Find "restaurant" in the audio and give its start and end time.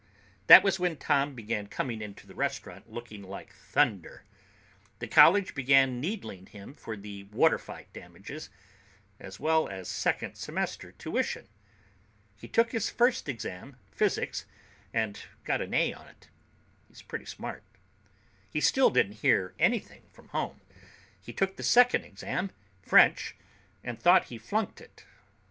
2.33-2.89